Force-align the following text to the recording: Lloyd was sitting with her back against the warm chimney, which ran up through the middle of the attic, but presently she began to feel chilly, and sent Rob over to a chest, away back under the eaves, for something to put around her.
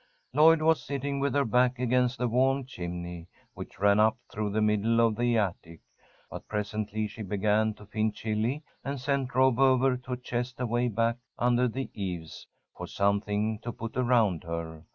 Lloyd 0.33 0.63
was 0.63 0.81
sitting 0.83 1.19
with 1.19 1.35
her 1.35 1.45
back 1.45 1.77
against 1.77 2.17
the 2.17 2.27
warm 2.27 2.65
chimney, 2.65 3.27
which 3.53 3.77
ran 3.77 3.99
up 3.99 4.17
through 4.31 4.49
the 4.49 4.59
middle 4.59 4.99
of 4.99 5.15
the 5.15 5.37
attic, 5.37 5.81
but 6.31 6.47
presently 6.47 7.05
she 7.07 7.21
began 7.21 7.75
to 7.75 7.85
feel 7.85 8.09
chilly, 8.09 8.63
and 8.83 8.99
sent 8.99 9.35
Rob 9.35 9.59
over 9.59 9.95
to 9.97 10.13
a 10.13 10.17
chest, 10.17 10.59
away 10.59 10.87
back 10.87 11.17
under 11.37 11.67
the 11.67 11.87
eaves, 11.93 12.47
for 12.75 12.87
something 12.87 13.59
to 13.59 13.71
put 13.71 13.95
around 13.95 14.43
her. 14.43 14.85